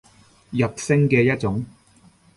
[0.49, 1.63] 入聲嘅一種